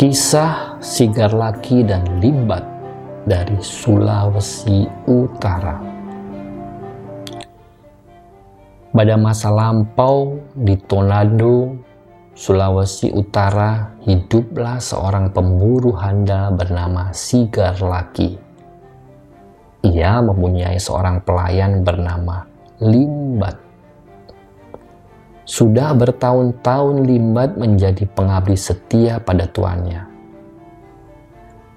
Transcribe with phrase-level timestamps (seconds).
[0.00, 2.64] Kisah Sigar Laki dan Limbat
[3.28, 5.76] dari Sulawesi Utara.
[8.96, 11.76] Pada masa lampau di Tonado,
[12.32, 18.40] Sulawesi Utara, hiduplah seorang pemburu handal bernama Sigar Laki.
[19.84, 22.48] Ia mempunyai seorang pelayan bernama
[22.80, 23.69] Limbat.
[25.50, 30.06] Sudah bertahun-tahun Limbat menjadi pengabdi setia pada tuannya.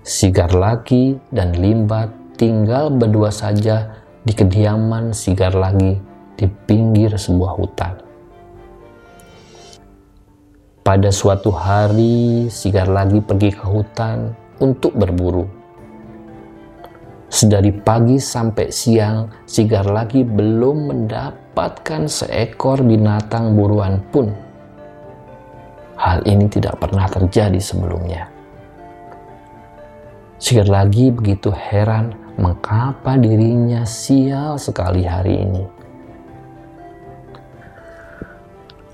[0.06, 5.98] Sigar Laki dan Limbat tinggal berdua saja di kediaman Sigar Lagi
[6.38, 7.94] di pinggir sebuah hutan.
[10.86, 15.50] Pada suatu hari, Sigar Lagi pergi ke hutan untuk berburu.
[17.26, 24.34] Sedari pagi sampai siang, Sigar Lagi belum mendapat mendapatkan seekor binatang buruan pun.
[26.02, 28.26] Hal ini tidak pernah terjadi sebelumnya.
[30.42, 35.64] Sikir lagi begitu heran mengapa dirinya sial sekali hari ini.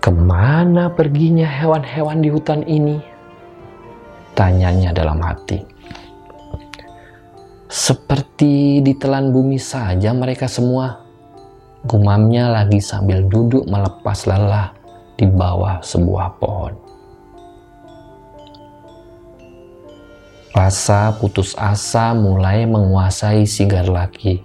[0.03, 2.99] Ke mana perginya hewan-hewan di hutan ini?
[4.35, 5.63] Tanyanya dalam hati.
[7.71, 11.08] Seperti ditelan bumi saja mereka semua
[11.87, 14.75] Gumamnya lagi sambil duduk melepas lelah
[15.15, 16.75] di bawah sebuah pohon.
[20.51, 24.43] Rasa putus asa mulai menguasai Sigar laki.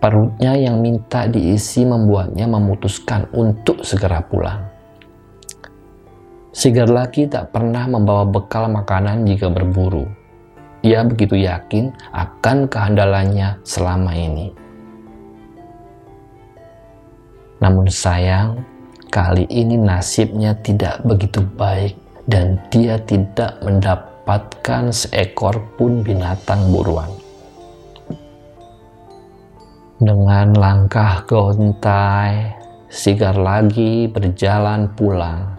[0.00, 4.72] Perutnya yang minta diisi membuatnya memutuskan untuk segera pulang.
[6.48, 10.08] Sigar laki tak pernah membawa bekal makanan jika berburu.
[10.80, 14.61] Ia begitu yakin akan kehandalannya selama ini.
[17.62, 18.58] Namun sayang,
[19.06, 21.94] kali ini nasibnya tidak begitu baik
[22.26, 27.06] dan dia tidak mendapatkan seekor pun binatang buruan.
[30.02, 32.58] Dengan langkah gontai,
[32.92, 35.56] Sigar lagi berjalan pulang.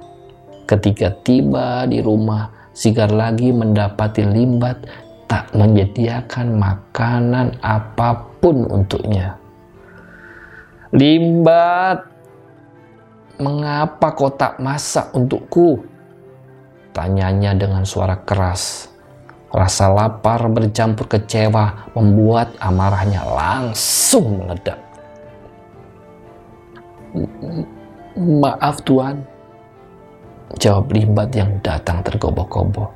[0.69, 4.83] Ketika tiba di rumah, Sigar lagi mendapati limbat
[5.25, 9.42] tak menyediakan makanan apa pun untuknya.
[10.93, 12.05] Limbat,
[13.41, 15.81] mengapa kau tak masak untukku?
[16.93, 18.93] Tanyanya dengan suara keras.
[19.49, 24.77] Rasa lapar bercampur kecewa membuat amarahnya langsung meledak.
[28.13, 29.25] Maaf tuan,
[30.61, 32.93] jawab limbat yang datang tergoboh-goboh.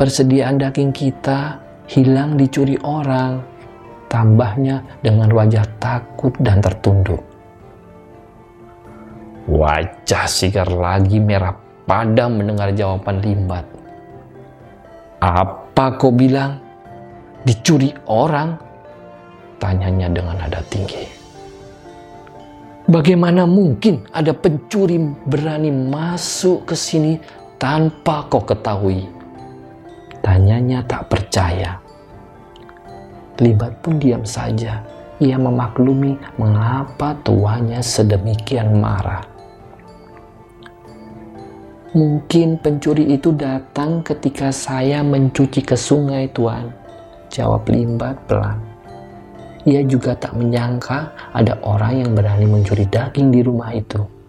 [0.00, 1.60] Persediaan daging kita
[1.92, 3.59] hilang dicuri orang
[4.10, 7.22] tambahnya dengan wajah takut dan tertunduk.
[9.46, 11.54] Wajah Sigar lagi merah
[11.86, 13.64] padam mendengar jawaban Limbat.
[15.22, 16.58] Apa kau bilang?
[17.46, 18.58] Dicuri orang?
[19.56, 21.04] Tanyanya dengan nada tinggi.
[22.90, 27.16] Bagaimana mungkin ada pencuri berani masuk ke sini
[27.56, 29.06] tanpa kau ketahui?
[30.20, 31.89] Tanyanya tak percaya.
[33.40, 34.84] Libat pun diam saja.
[35.20, 39.24] Ia memaklumi mengapa tuanya sedemikian marah.
[41.96, 46.70] Mungkin pencuri itu datang ketika saya mencuci ke sungai, Tuan.
[47.32, 48.60] Jawab Limbat pelan.
[49.66, 54.19] Ia juga tak menyangka ada orang yang berani mencuri daging di rumah itu.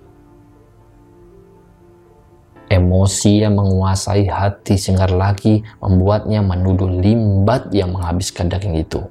[2.72, 9.04] Emosi yang menguasai hati Singgar lagi membuatnya menuduh limbat yang menghabiskan daging itu.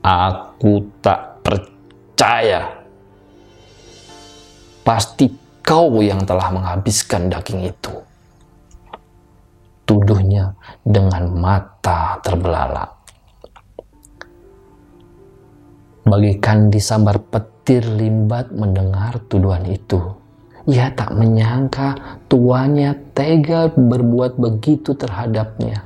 [0.00, 2.80] Aku tak percaya.
[4.80, 5.28] Pasti
[5.60, 7.92] kau yang telah menghabiskan daging itu.
[9.84, 12.88] Tuduhnya dengan mata terbelalak.
[16.08, 20.23] Bagikan disambar petir limbat mendengar tuduhan itu
[20.64, 25.84] ia tak menyangka tuannya tega berbuat begitu terhadapnya.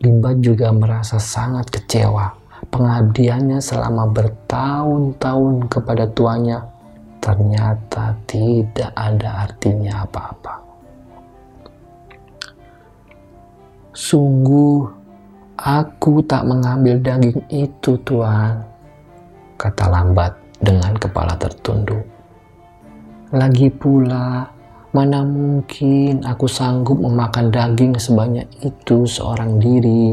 [0.00, 2.32] Limba juga merasa sangat kecewa.
[2.72, 6.58] Pengabdiannya selama bertahun-tahun kepada tuannya
[7.22, 10.54] ternyata tidak ada artinya apa-apa.
[13.92, 14.88] Sungguh,
[15.60, 18.64] aku tak mengambil daging itu, Tuan,
[19.60, 22.11] kata lambat dengan kepala tertunduk.
[23.32, 24.44] Lagi pula,
[24.92, 30.12] mana mungkin aku sanggup memakan daging sebanyak itu seorang diri.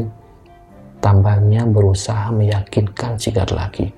[1.04, 3.92] Tambahnya berusaha meyakinkan Sigar lagi.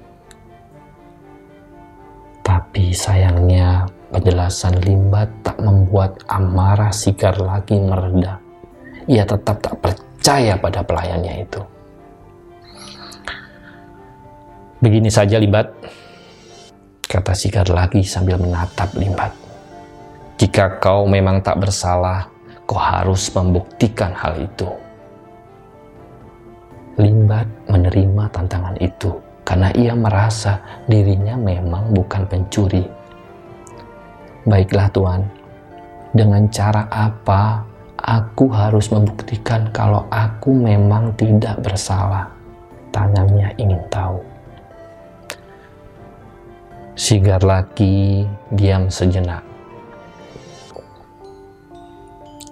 [2.43, 8.43] Tapi sayangnya Penjelasan Limbat tak membuat amarah Sigar lagi mereda.
[9.07, 11.63] Ia tetap tak percaya pada pelayannya itu.
[14.85, 15.71] Begini saja Limbat,
[17.13, 19.37] kata Sigar lagi sambil menatap Limbat.
[20.41, 22.33] Jika kau memang tak bersalah,
[22.65, 24.65] kau harus membuktikan hal itu.
[26.97, 29.13] Limbat menerima tantangan itu
[29.45, 30.57] karena ia merasa
[30.89, 33.03] dirinya memang bukan pencuri
[34.43, 35.23] Baiklah Tuhan,
[36.11, 37.63] dengan cara apa
[37.95, 42.27] aku harus membuktikan kalau aku memang tidak bersalah?
[42.91, 44.32] Tanyanya ingin tahu.
[46.93, 48.21] Sigar lagi
[48.53, 49.41] diam sejenak.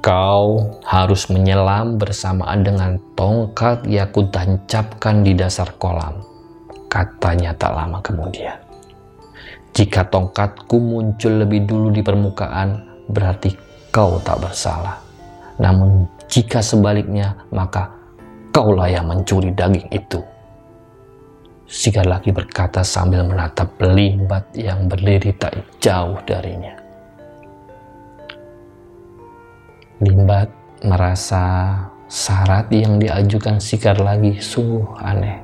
[0.00, 6.24] Kau harus menyelam bersamaan dengan tongkat yang kutancapkan di dasar kolam,
[6.88, 8.56] katanya tak lama kemudian.
[9.76, 12.80] Jika tongkatku muncul lebih dulu di permukaan,
[13.12, 13.52] berarti
[13.92, 15.04] kau tak bersalah.
[15.60, 17.92] Namun jika sebaliknya, maka
[18.56, 20.24] kaulah yang mencuri daging itu.
[21.70, 26.74] Sigar lagi berkata sambil menatap limbat yang berdiri tak jauh darinya.
[30.02, 30.50] Limbat
[30.82, 31.78] merasa
[32.10, 35.38] syarat yang diajukan Sikar lagi sungguh aneh.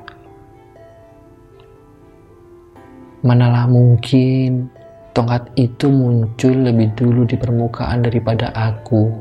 [3.23, 4.67] Manalah mungkin
[5.15, 9.15] tongkat itu muncul lebih dulu di permukaan daripada aku.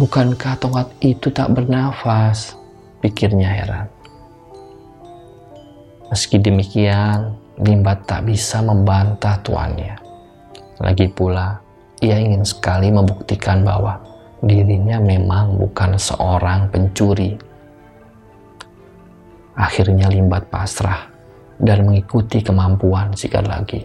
[0.00, 2.56] Bukankah tongkat itu tak bernafas?
[3.04, 4.01] Pikirnya heran.
[6.12, 9.96] Meski demikian, Limbat tak bisa membantah tuannya.
[10.76, 11.56] Lagi pula,
[12.04, 13.96] ia ingin sekali membuktikan bahwa
[14.44, 17.32] dirinya memang bukan seorang pencuri.
[19.56, 21.08] Akhirnya Limbat pasrah
[21.56, 23.80] dan mengikuti kemampuan Sigar lagi.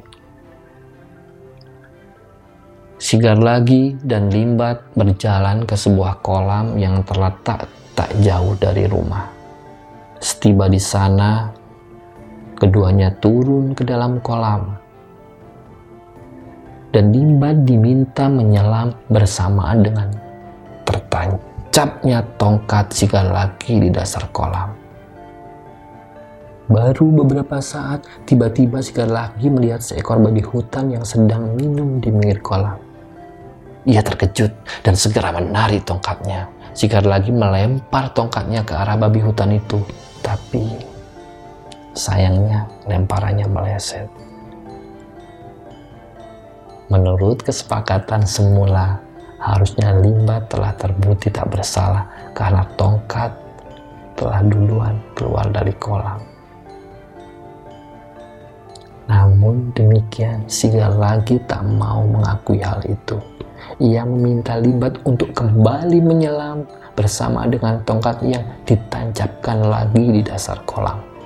[3.00, 9.31] Sigar lagi dan Limbat berjalan ke sebuah kolam yang terletak tak jauh dari rumah.
[10.19, 11.56] Setiba di sana,
[12.57, 14.75] keduanya turun ke dalam kolam.
[16.92, 20.09] Dan Limbat diminta menyelam bersamaan dengan
[20.81, 24.74] tertancapnya tongkat Sigar lagi di dasar kolam.
[26.68, 32.44] Baru beberapa saat, tiba-tiba si lagi melihat seekor babi hutan yang sedang minum di pinggir
[32.44, 32.75] kolam.
[33.88, 34.51] Ia terkejut
[34.83, 36.51] dan segera menarik tongkatnya.
[36.75, 39.80] Sikar lagi melempar tongkatnya ke arah babi hutan itu.
[40.19, 40.87] Tapi
[41.97, 44.05] sayangnya lemparannya meleset.
[46.88, 49.01] Menurut kesepakatan semula,
[49.41, 53.35] harusnya Limba telah terbukti tak bersalah karena tongkat
[54.15, 56.21] telah duluan keluar dari kolam.
[59.07, 63.19] Namun demikian, Sigal lagi tak mau mengakui hal itu.
[63.83, 66.63] Ia meminta Libat untuk kembali menyelam
[66.95, 71.16] bersama dengan tongkat yang ditancapkan lagi di dasar kolam.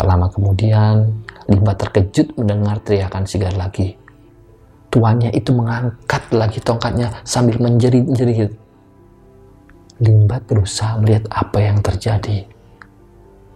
[0.00, 1.12] Tak lama kemudian,
[1.52, 4.00] Libat terkejut mendengar teriakan Sigar lagi.
[4.88, 8.48] Tuannya itu mengangkat lagi tongkatnya sambil menjerit-jerit.
[10.00, 12.48] Limbat berusaha melihat apa yang terjadi.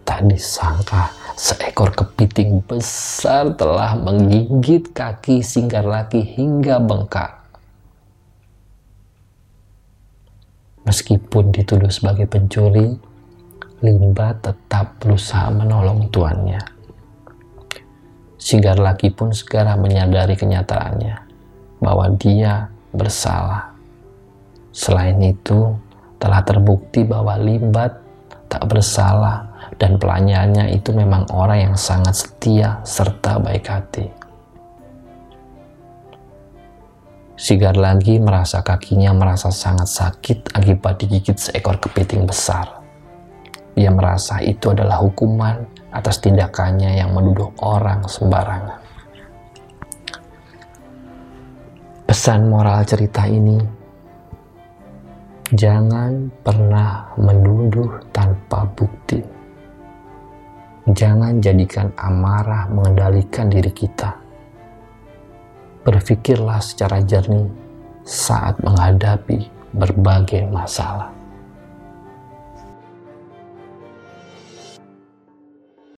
[0.05, 7.41] Tak disangka seekor kepiting besar telah menggigit kaki singgar laki hingga bengkak.
[10.85, 13.01] Meskipun dituduh sebagai pencuri,
[13.85, 16.57] Limba tetap berusaha menolong tuannya.
[18.41, 21.15] Singgar laki pun segera menyadari kenyataannya
[21.77, 23.77] bahwa dia bersalah.
[24.73, 25.77] Selain itu,
[26.17, 27.93] telah terbukti bahwa Limbat
[28.49, 29.45] tak bersalah
[29.77, 34.07] dan pelayannya itu memang orang yang sangat setia serta baik hati.
[37.35, 42.84] Sigar lagi merasa kakinya merasa sangat sakit akibat digigit seekor kepiting besar.
[43.75, 48.79] Ia merasa itu adalah hukuman atas tindakannya yang menuduh orang sembarangan.
[52.07, 53.59] Pesan moral cerita ini,
[55.51, 59.19] jangan pernah menuduh tanpa bukti.
[60.85, 64.15] Jangan jadikan amarah mengendalikan diri kita.
[65.81, 67.49] Berpikirlah secara jernih
[68.05, 71.14] saat menghadapi berbagai masalah.